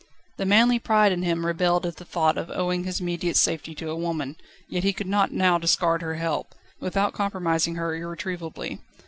[0.37, 3.91] The manly pride in him rebelled at the thought of owing his immediate safety to
[3.91, 4.35] a woman,
[4.67, 8.79] yet he could not now discard her help, without compromising her irretrievably.